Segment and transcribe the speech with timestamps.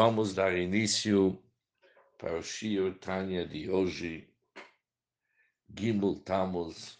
[0.00, 1.42] Vamos dar início
[2.18, 4.32] para o Shir Tanya de hoje,
[5.76, 6.96] Gimel Tammuz,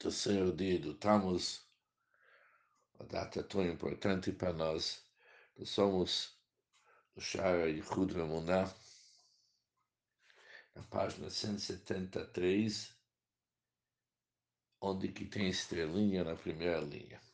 [0.00, 1.64] terceiro dia do Tammuz,
[2.94, 5.08] uma data tão importante para nós.
[5.56, 6.36] Nós somos
[7.14, 8.64] do Shara Yichud Ramuná,
[10.74, 12.92] na página 173,
[14.80, 17.29] onde que tem estrelinha na primeira linha.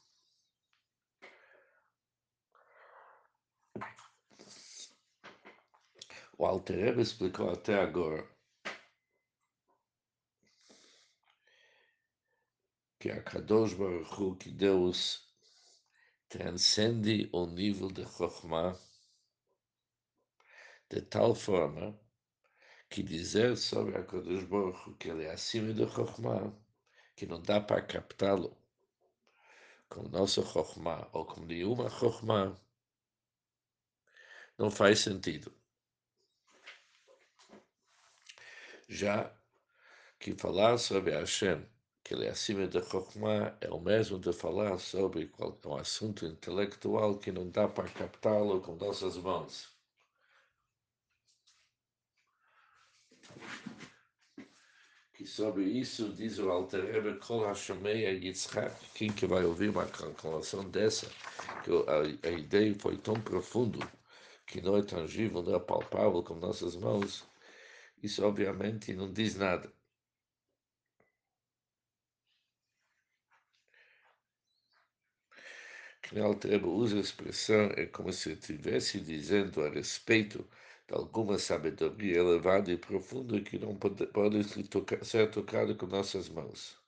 [6.38, 8.28] O Alter Rebbe explicou até agora
[12.98, 15.26] que a Kadosh Baruch Hu, que Deus
[16.28, 18.78] transcende o nível de Chokhmah
[20.90, 21.98] de tal forma
[22.90, 26.52] que dizer sobre a Kadosh Baruch Hu que ele é acima do Chokhmah,
[27.14, 28.54] que não dá para captá-lo
[29.88, 32.54] com nosso Chokhmah ou com nenhuma Chokhmah,
[34.58, 35.50] não faz sentido.
[38.88, 39.32] Já
[40.18, 41.66] que falar sobre Hashem,
[42.04, 45.30] que ele é acima da Chokhmah, é o mesmo de falar sobre
[45.64, 49.74] um assunto intelectual que não dá para captá-lo com nossas mãos.
[55.14, 59.86] Que sobre isso diz o Alter Rebbe Kol Hashemeia Yitzhak, quem que vai ouvir uma
[59.86, 61.10] calculação dessa,
[61.64, 63.80] que a, a ideia foi tão profundo
[64.46, 67.24] que não é tangível, não é palpável com nossas mãos,
[68.06, 69.72] isso obviamente não diz nada.
[76.02, 80.48] Que Altreba usa a expressão é como se estivesse dizendo a respeito
[80.86, 84.42] de alguma sabedoria elevada e profunda que não pode, pode
[85.04, 86.78] ser tocada com nossas mãos,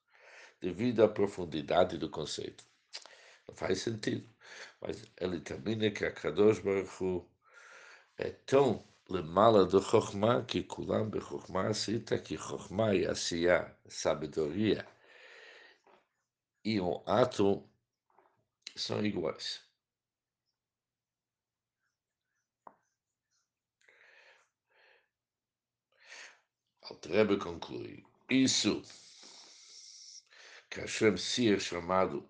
[0.60, 2.64] devido à profundidade do conceito.
[3.48, 4.28] Não faz sentido,
[4.80, 7.28] mas ele termina que a Kadosh Baruch Hu
[8.18, 14.86] é tão Lemala do Chokhmah, que Kulam be Chokhmah cita que Chokhmah e Asiyah, sabedoria,
[16.62, 17.66] e um ato
[18.76, 19.62] são iguais.
[26.82, 28.82] Altrebe conclui, isso
[30.68, 32.28] que Hashem se é chamado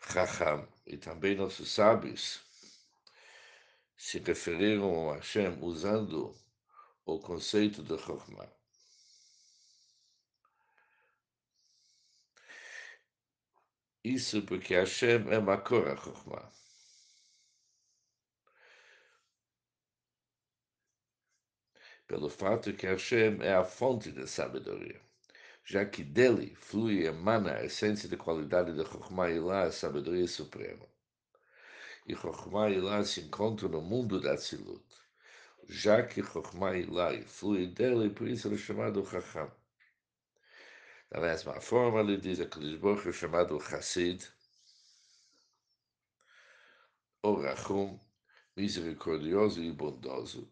[0.00, 2.47] Chacham, e também nossos sábios,
[3.98, 6.32] se referiram a Hashem usando
[7.04, 8.48] o conceito de Chokhmah.
[14.04, 16.52] Isso porque Hashem é Makor Chokhmah.
[22.06, 25.00] Pelo fato que Hashem é a fonte da sabedoria,
[25.64, 29.72] já que dele flui e emana a essência da qualidade da Chokhmah e lá a
[29.72, 30.88] sabedoria suprema
[32.08, 34.82] e Chokhmah Ilá se encontra no mundo da Tzilut,
[35.68, 39.52] já que Chokhmah Ilá flui dele, por isso ele é chamado Chacham.
[41.10, 44.26] Da mesma forma, ele diz que Lisboa é chamado Hassid,
[47.22, 48.00] ou Rachum,
[48.56, 50.50] misericordioso e bondoso,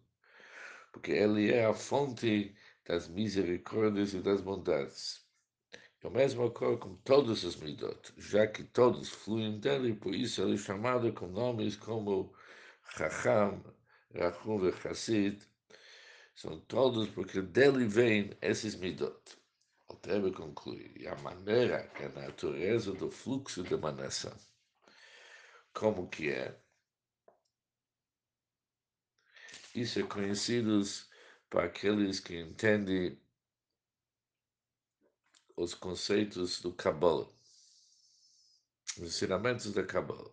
[0.92, 5.25] porque ele é a fonte das misericórdias e das bondades.
[6.06, 10.54] O mesmo ocorre com todos os midot, já que todos fluem dele, por isso ele
[10.54, 12.32] é chamado com nomes como
[12.96, 13.60] Chacham,
[14.14, 15.42] Rachum e Chassid.
[16.32, 19.20] São todos porque dele vêm esses midot.
[19.88, 24.36] O Trebe conclui, e a maneira que a natureza do fluxo de emanação,
[25.74, 26.56] como que é,
[29.74, 30.82] isso é conhecido
[31.50, 33.20] para aqueles que entendem
[35.56, 37.28] os conceitos do Kabbalah,
[38.98, 40.30] os ensinamentos da Kabbalah.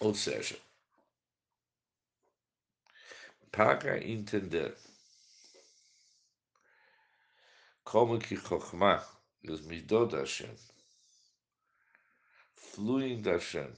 [0.00, 0.60] Ou seja,
[3.52, 4.76] para entender
[7.84, 9.08] como que Chokhmah
[9.42, 10.56] e os Midot Hashem
[12.56, 13.72] fluem da Hashem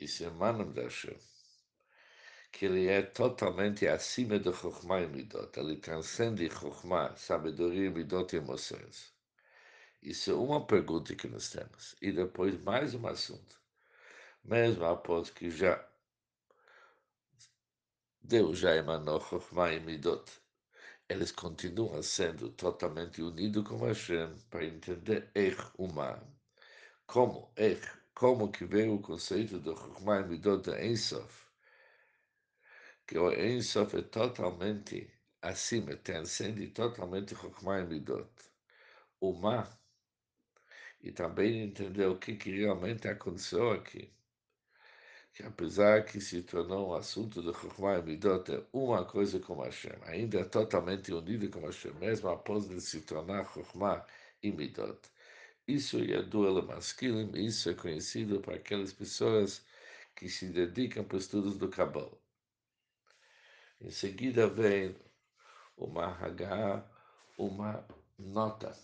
[0.00, 1.16] e se emanam da Hashem,
[2.56, 5.60] que ele é totalmente acima do Chokhmah e Midot.
[5.60, 9.12] Ele transcende Chokhmah, sabedoria, Midot e emoções.
[10.02, 11.94] Isso é uma pergunta que nós temos.
[12.00, 13.60] E depois mais um assunto.
[14.42, 15.86] Mesmo após que já
[18.22, 20.24] Deus já emanou Chokhmah e Midot,
[21.10, 26.26] eles continuam sendo totalmente unidos com Hashem para entender Er Uma.
[27.06, 27.82] Como Er,
[28.14, 31.45] como que veio o conceito do Chokhmah e Midot de Ensof
[33.06, 35.08] que o Ensof é totalmente
[35.40, 38.28] acima, transcende totalmente Chokhmah e Midot.
[39.20, 39.68] O Ma
[41.00, 44.12] e também entender o que, que realmente aconteceu aqui.
[45.32, 49.60] Que apesar que se tornou um assunto de Chokhmah e Midot, é uma coisa com
[49.62, 54.04] Hashem, ainda é totalmente unido com Hashem, mesmo após de se tornar Chokhmah
[54.42, 54.98] e Midot.
[55.68, 59.64] Isso é duelo masculino, isso é conhecido para aquelas pessoas
[60.16, 62.25] que se dedicam para estudos do Kabbalah.
[63.80, 64.96] Em seguida vem
[65.76, 66.84] uma Hagah,
[67.38, 67.86] uma
[68.18, 68.76] nota.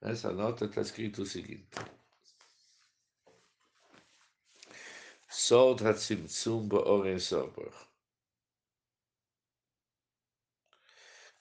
[0.00, 1.76] Nessa nota está escrito o seguinte:
[5.28, 7.72] Sod HaTzimtzum Ba'oren Sober.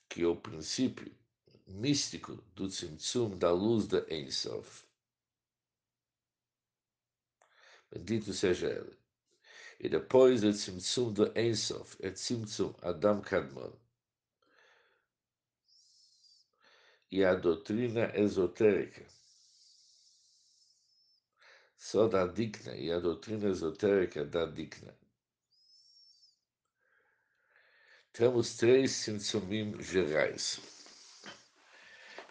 [0.10, 1.16] Que o princípio
[1.70, 4.84] místico do Tzimtzum da luz da Ensof.
[7.92, 8.99] Bendito seja ele.
[9.80, 13.72] E depois do Tzimtzum do Ensof, é Tzimtzum Adam Kadmon.
[17.10, 19.06] E a doutrina esotérica.
[21.78, 24.94] Só da Dikna e a doutrina esotérica da Dikna.
[28.12, 30.60] Temos três Tzimtzumim gerais.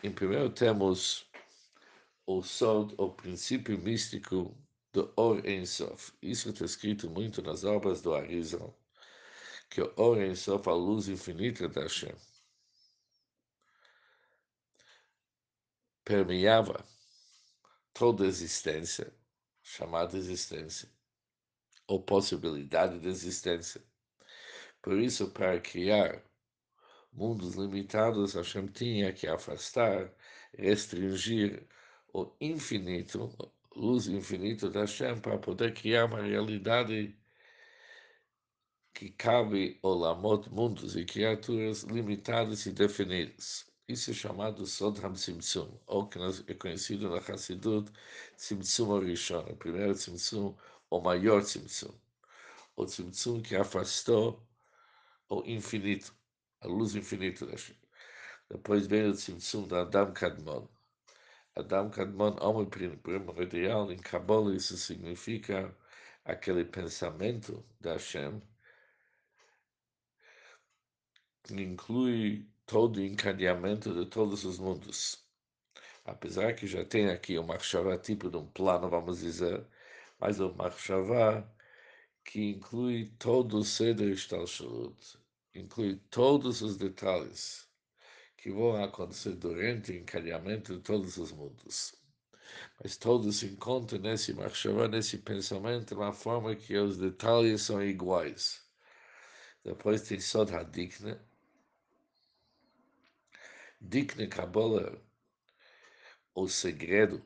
[0.03, 1.27] Em primeiro temos
[2.27, 4.55] o Sod, o princípio místico
[4.93, 6.12] do Or Ensof.
[6.23, 8.79] Isso está escrito muito nas obras do Arizal,
[9.70, 12.14] que o Or Ensof, a luz infinita da Hashem,
[16.05, 16.85] permeava
[17.93, 19.12] toda a existência,
[19.62, 20.88] chamada existência,
[21.87, 23.82] ou possibilidade de existência.
[24.81, 26.23] Por isso, para criar
[27.12, 30.12] mundos limitados, Hashem tinha que afastar,
[30.56, 31.67] restringir
[32.12, 33.31] o infinito,
[33.79, 37.17] luz infinita da Hashem, para poder criar uma realidade
[38.93, 43.67] que cabe olamot, mundos e criaturas limitadas e definidas.
[43.89, 47.91] Isso é chamado Sod HaMtzimtzum, ou que é conhecido na Hassidut
[48.37, 50.55] Tzimtzum Orishon, o primeiro Tzimtzum,
[50.91, 51.95] o maior Tzimtzum,
[52.77, 54.47] o Tzimtzum que afastou
[55.31, 56.15] o infinito
[56.61, 57.77] a luz infinita da Hashem.
[58.51, 60.69] Depois vem o Tzimtzum da Adam Kadmon.
[61.59, 62.67] Adam Kadmon, homem
[63.03, 65.77] primordial, em Kabbalah isso significa
[66.25, 68.41] aquele pensamento da Hashem
[71.43, 75.27] que inclui todo o encadeamento de todos os mundos.
[76.05, 79.67] Apesar que já tem aqui o Machshavá, tipo de um plano, vamos dizer,
[80.21, 81.45] mas o Machshavá
[82.25, 85.19] que inclui todo o Seder Shtalshalut,
[85.55, 87.68] inclui todos os detalhes
[88.38, 91.94] que vão acontecer durante o encadeamento de todos os mundos.
[92.82, 98.64] Mas todos se encontram nesse marchavá, nesse pensamento, uma forma que os detalhes são iguais.
[99.62, 101.19] Depois tem Sod HaDikne.
[103.81, 104.99] Dikne Kabbalah,
[106.35, 107.23] o segredo,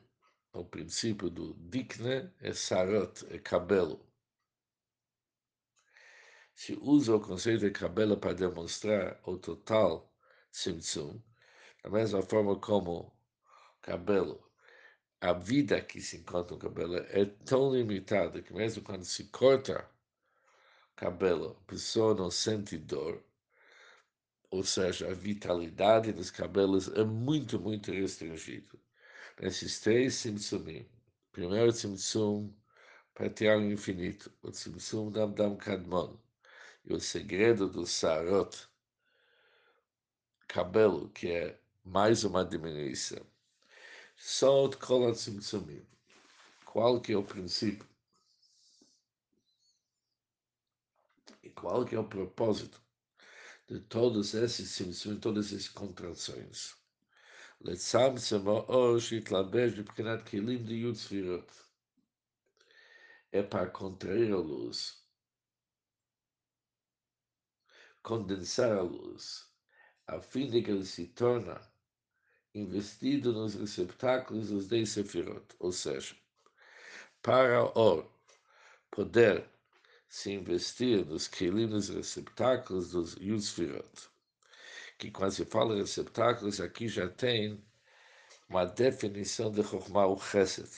[0.51, 4.05] o princípio do Dikne é Sarot, é cabelo
[6.55, 10.12] se usa o conceito de cabelo para demonstrar o total
[10.53, 11.19] Tzimtzum,
[11.83, 13.11] da mesma forma como
[13.81, 14.39] cabelo,
[15.19, 19.89] a vida que se encontra no cabelo é tão limitada que mesmo quando se corta
[20.95, 23.23] cabelo, a pessoa não sente dor,
[24.51, 28.77] ou seja, a vitalidade dos cabelos é muito, muito restringida.
[29.41, 30.87] Nesses três Tzimtzumim,
[31.31, 32.53] primeiro Tzimtzum,
[33.15, 36.15] para o infinito, o Tzimtzum Dam Dam Kadmon,
[36.85, 38.69] e o segredo do sarot,
[40.52, 43.24] cabelo, que é mais uma diminuição.
[44.16, 45.86] Sod kolat simtsumim.
[46.64, 47.86] Qual que é o princípio?
[51.42, 52.80] E qual que é o propósito
[53.68, 56.76] de todos esses simtsumim, todas essas contrações?
[57.60, 61.68] לצמצם האור שהתלבש מבחינת כלים דיוד ספירות.
[63.32, 65.08] É para contrair a luz
[68.08, 69.46] condensar a luz,
[70.07, 71.55] a fim de que ele se torne
[72.53, 76.15] investido nos receptáculos dos dez sefirot, ou seja,
[77.21, 78.05] para o
[78.91, 79.49] poder
[80.07, 84.09] se investir nos quilim nos receptáculos dos Yusfirot,
[84.99, 87.65] que quando se fala receptáculos, aqui já tem
[88.47, 90.69] uma definição de Chokhmah o Chesed,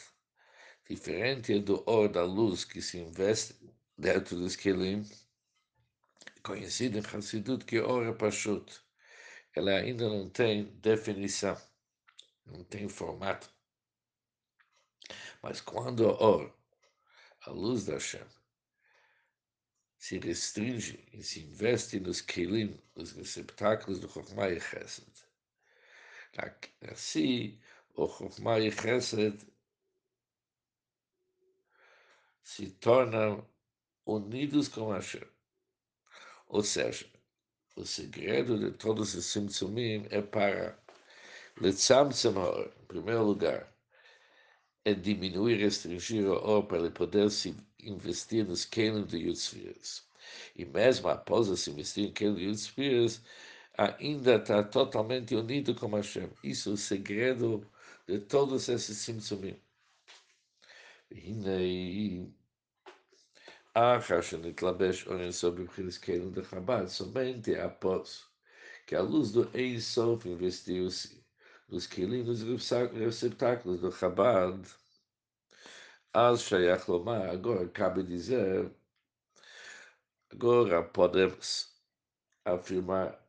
[0.89, 3.55] diferente do or da luz que se investe
[3.98, 5.03] dentro dos quilim,
[6.44, 8.85] conhecido em Hassidut que Ora Pashut,
[9.56, 11.60] ela ainda não tem definição,
[12.46, 13.50] não tem formato.
[15.42, 16.54] Mas quando a Or,
[17.46, 18.26] a luz da Hashem,
[19.98, 25.08] se restringe e se investe nos kelim, nos receptáculos do Chokhmah e Chesed,
[26.92, 27.60] assim
[27.96, 29.40] o Chokhmah e Chesed
[32.44, 33.50] se tornam
[34.06, 35.28] unidos com Hashem.
[36.48, 37.10] Ou seja,
[37.75, 40.79] o segredo de todos os simtsumim é para
[41.60, 43.70] Letzamtzem Haor, em primeiro lugar,
[44.86, 50.08] é diminuir, restringir o Haor para ele poder se investir nos canos de Yutzfiras.
[50.55, 53.22] E mesmo após se investir em canos de Yutzfiras,
[53.77, 56.29] ainda está totalmente unido com Hashem.
[56.44, 57.70] Isso é o segredo
[58.08, 59.60] de todos esses simtsumim.
[61.12, 62.25] E
[66.88, 68.25] somente após
[68.88, 71.22] que a luz do Ein Sof investiu-se
[71.67, 74.65] nos quilinhos receptáculos do Chabad,
[76.13, 78.72] as Shayach Lomar, agora cabe dizer,
[80.32, 81.75] agora podemos
[82.46, 83.22] afirmar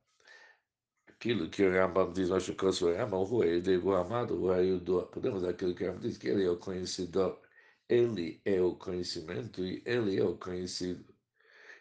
[1.08, 5.42] aquilo que o Rambam diz, nós o Rambam, o Rui, o amado, o Ayudor, podemos
[5.42, 7.40] aquilo que o Rambam diz, que ele é o conhecedor,
[7.88, 11.14] ele é o conhecimento e ele é o conhecido.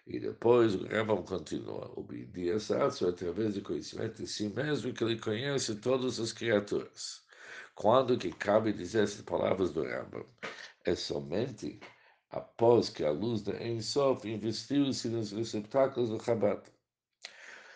[0.07, 1.91] E depois o Rambam continua,
[2.53, 7.25] essa através do conhecimento de si mesmo que ele conhece todas as criaturas.
[7.73, 10.25] Quando que cabe dizer essas palavras do Rambam?
[10.85, 11.79] É somente
[12.29, 16.61] após que a luz da Ensof investiu-se nos receptáculos do Chabad.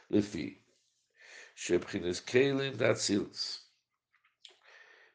[0.10, 0.64] Lefi,
[1.56, 2.94] Shebchines Kelim da.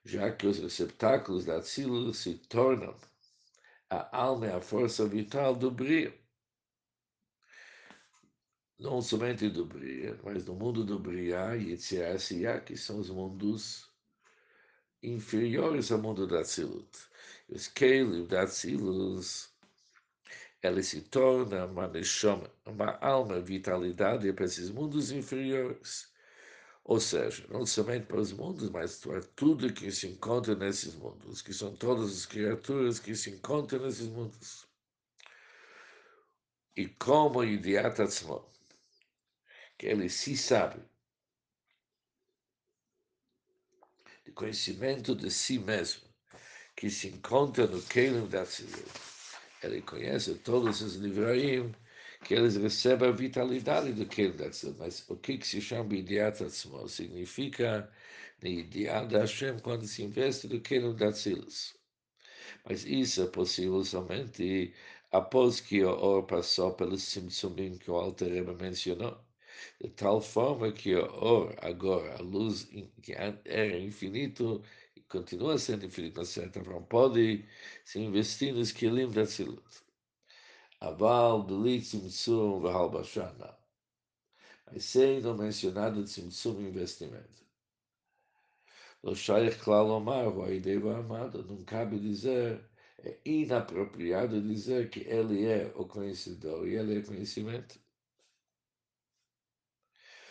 [0.04, 2.96] Já que os receptáculos da Atzilus se tornam
[3.90, 6.24] a alma e a força vital do brilho
[8.78, 13.90] não somente do Bria, mas no mundo do Bria e Yitzhak, que são os mundos
[15.02, 16.90] inferiores ao mundo da Tzilut.
[17.48, 19.48] Os Kelim da Tzilut,
[20.62, 26.12] ele se torna uma neshama, uma alma, vitalidade para esses mundos inferiores.
[26.84, 31.40] Ou seja, não somente para os mundos, mas para tudo que se encontra nesses mundos,
[31.40, 34.66] que são todas as criaturas que se encontram nesses mundos.
[36.76, 38.44] E como Idiat Atzmon,
[39.78, 40.82] que ele se sabe,
[44.24, 46.02] de conhecimento de si mesmo,
[46.76, 48.90] que se encontra no Kelim da Tzilut.
[49.62, 51.74] Ele conhece todos os livraim,
[52.24, 54.78] que eles recebem a vitalidade do Kelim da Tzilut.
[54.78, 56.88] Mas o que, se chama Idiat Atzmo?
[56.88, 57.90] Significa
[58.42, 61.74] Idiat Hashem quando se investe no Kelim da Tzilut.
[62.64, 64.72] Mas isso é possível somente
[65.12, 69.18] após que o Or passou pelos Simtsumim que o Alter Rebbe mencionou
[69.80, 72.64] de tal forma que o or, agora, a luz
[73.02, 74.62] que era infinito,
[74.96, 77.44] e continua sendo infinito, de certa forma, pode
[77.84, 79.83] se investir nos quilim da Tzilut.
[80.84, 83.56] Aval, Belit, Tzimtzum, Vahal Bashana.
[84.70, 87.44] Mas sendo mencionado Tzimtzum investimento.
[89.02, 92.64] Lo Shaykh Klal Omar, o Aideva Amado, não cabe dizer,
[92.98, 97.78] é inapropriado dizer que ele é o conhecedor e ele é conhecimento.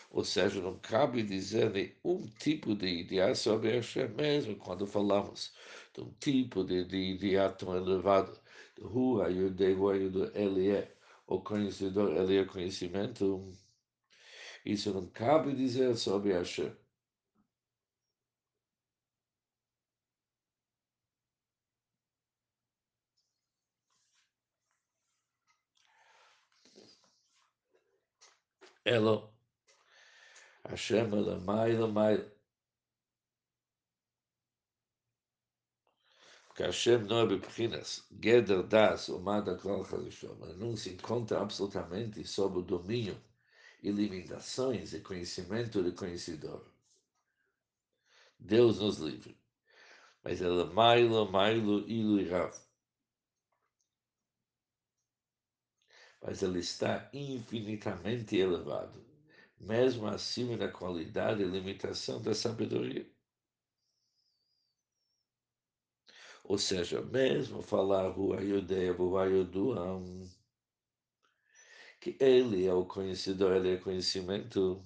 [0.10, 5.54] Ou seja, não cabe dizer nenhum tipo de ideia sobre Hashem mesmo, quando falamos
[5.94, 8.40] de um tipo de, de ideia tão elevado,
[8.82, 10.96] Hu, Ayudei, Hu, Ayudei, ele é
[11.28, 13.52] o conhecedor, ele é conhecimento.
[14.66, 16.76] Isso não cabe dizer sobre Hashem.
[28.86, 29.34] Elo
[30.66, 32.33] Hashem Elamai Elamai.
[36.58, 42.60] Hashem não é Bepchinas, Geder Das, o Mada Klal Chazishom, não se encontra absolutamente sob
[42.60, 43.20] o domínio
[43.82, 46.66] e limitações e conhecimento do conhecedor.
[48.40, 49.38] Deus nos livre.
[50.24, 52.54] Mas ela mailo, mailo, ilu e rav.
[56.22, 59.14] Mas ele está infinitamente elevado
[59.64, 63.10] mesmo acima da qualidade e limitação da sabedoria.
[66.44, 70.30] Ou seja, mesmo falar Ruayodea, Ruayoduam,
[72.00, 74.84] que ele é o conhecedor, ele é conhecimento,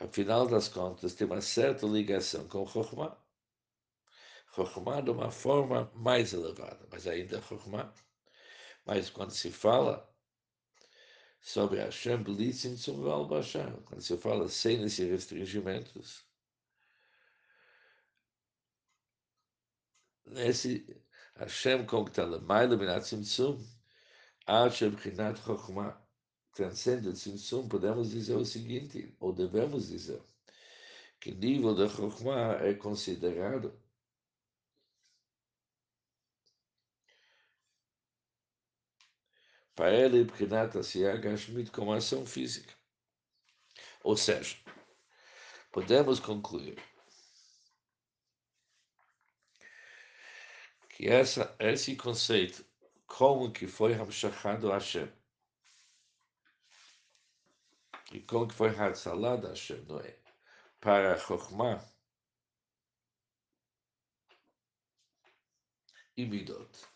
[0.00, 3.16] afinal das contas, tem uma certa ligação com Chokhmah.
[4.54, 7.92] Chokhmah de uma forma mais elevada, mas ainda Chokhmah.
[8.86, 10.14] Mas quando se fala
[11.44, 13.70] sobre Hashem Blitzim o Bashar.
[13.84, 16.23] Quando se fala sem esses restringimentos,
[20.26, 20.86] nesse
[21.36, 23.04] Hashem como está lá, Maila Binat
[24.90, 26.00] Bchinat Chokhmah,
[26.52, 27.12] transcende o
[27.68, 30.22] podemos dizer o seguinte, ou devemos dizer,
[31.20, 33.78] que nível de Chokhmah é considerado
[39.74, 42.72] para ele, porque Nata se Gashmit como ação física.
[44.02, 44.56] Ou seja,
[45.72, 46.78] podemos concluir
[50.94, 52.64] que essa, esse conceito,
[53.06, 55.10] como que foi Hamshachado Hashem,
[58.12, 60.16] e como que foi Hatzalah Hashem, não é?
[60.80, 61.84] Para Chokhmah
[66.16, 66.86] e Midot.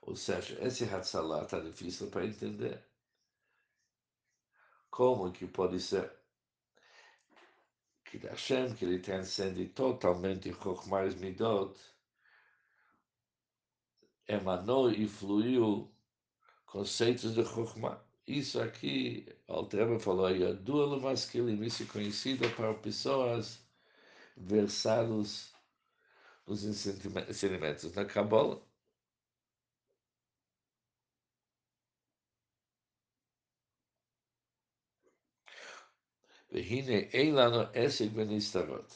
[0.00, 2.82] Ou seja, esse Hatzalah está difícil para entender.
[4.98, 6.10] Como que pode ser
[8.04, 11.78] que Hashem, que ele transcende totalmente Chokhmah Midot,
[14.26, 15.88] emanou e fluiu
[16.66, 18.02] conceitos de Chokhmah.
[18.26, 23.64] Isso aqui, Altreba falou aí, a dual masculine, isso é conhecido para pessoas
[24.36, 25.54] versadas
[26.44, 28.67] nos ensinamentos na Kabbalah.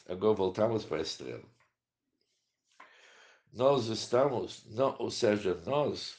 [0.07, 1.43] Agora voltamos para a estrela.
[3.51, 6.17] Nós estamos, não, ou seja, nós,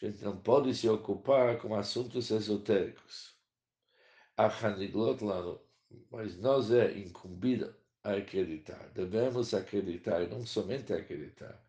[0.00, 3.34] a gente não pode se ocupar com assuntos esotéricos.
[4.36, 5.60] A Haniglot Lano,
[6.10, 8.90] mas nós é incumbido a acreditar.
[8.90, 11.60] Devemos acreditar, e não somente acreditar,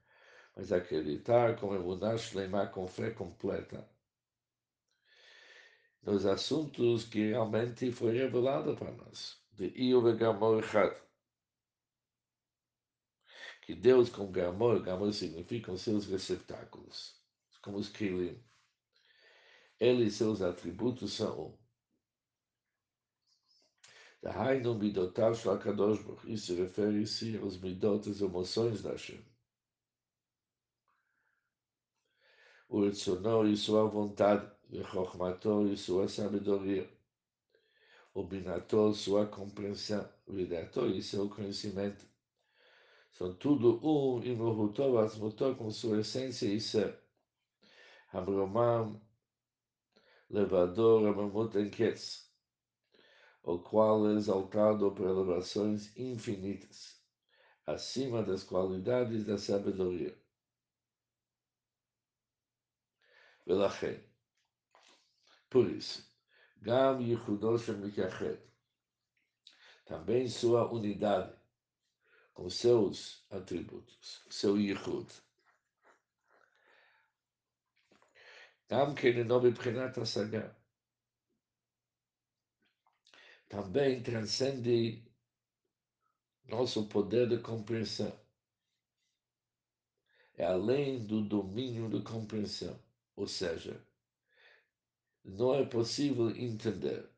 [0.56, 3.84] mas acreditar com emunar Shleimah, com fé completa
[6.08, 9.44] nos assuntos que realmente foi revelado para nós.
[9.52, 10.64] De Io e Gamor
[13.62, 17.22] Que Deus com Gamor, Gamor significa os seus receptáculos,
[17.62, 18.42] como os Kilim.
[19.78, 21.58] Ele e seus atributos são um.
[24.24, 29.22] Baruch Isso refere-se aos midot, as emoções da Hashem.
[32.70, 36.89] O Retzono e sua vontade וחוכמתו e sua sabedoria,
[38.15, 42.07] o binator, sua compreensão, vidator e seu conhecimento.
[43.13, 46.99] São tudo um, e Mohutor, Asmutor, com sua essência e ser.
[48.11, 49.01] Abromam,
[50.31, 52.31] levador, Amamut Enketz,
[53.43, 57.03] o qual é exaltado por elevações infinitas,
[57.67, 60.17] acima das qualidades da sabedoria.
[63.47, 64.06] Velachem,
[65.50, 66.06] por isso,
[66.62, 68.40] Gam Yichudosh Mikachet,
[69.86, 71.34] também sua unidade,
[72.34, 75.08] com seus atributos, seu Yichud.
[78.70, 80.56] Gam Kenenobi Prenat Saga,
[83.48, 85.10] também transcende
[86.46, 88.12] nosso poder de compreensão.
[90.34, 92.78] É além do domínio de compreensão,
[93.16, 93.82] ou seja,
[95.27, 97.13] não é possível entender.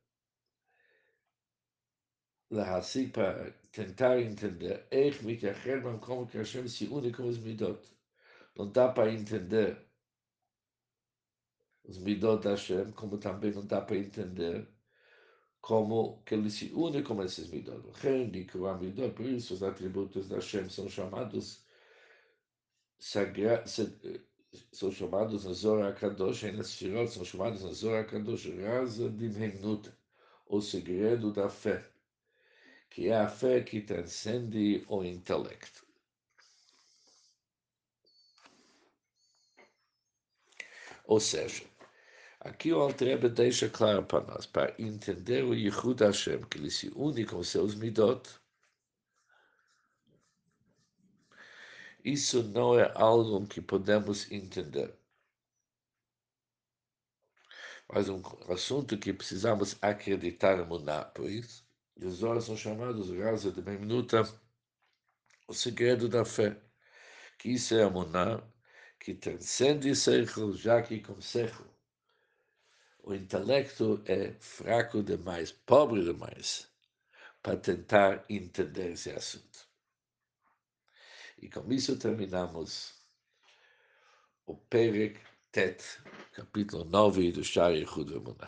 [2.51, 7.81] להשיג para tentar entender איך מתייחד במקום que Hashem se une com os midot.
[8.57, 9.77] Não dá para entender
[11.85, 14.69] os midot da Hashem, como também não dá para entender
[15.61, 17.83] como que ele se une com esses midot.
[19.17, 21.65] Por isso os atributos da Hashem são chamados
[22.99, 23.65] sagra,
[24.72, 29.92] são chamados na Zohar Kadosh, e nas Shirot são chamados na Zohar Kadosh, Raza Dimhenut,
[30.48, 31.86] o segredo da fé,
[32.90, 35.86] que é a fé que transcende o intelecto.
[41.06, 41.64] Ou seja,
[42.40, 46.92] aqui o Altrebe deixa claro para nós, para entender o Yehud Hashem, que ele se
[46.96, 48.30] une com seus midot,
[52.04, 54.94] Isso não é algo que podemos entender.
[57.92, 61.06] Mas um assunto que precisamos acreditar mudar.
[61.06, 61.66] Por isso,
[61.98, 64.24] os olhos são chamados rasa de minuta,
[65.48, 66.62] o segredo da fé.
[67.38, 67.90] Que isso é a
[69.00, 71.70] que transcende Seichel, já que com Seichel
[73.04, 76.70] o intelecto é fraco demais, pobre demais,
[77.42, 79.69] para tentar entender esse assunto.
[81.42, 82.94] E com isso terminamos
[84.46, 85.20] o Perek
[85.52, 85.84] Tet,
[86.34, 88.48] capítulo 9 do Shari Chudramuna.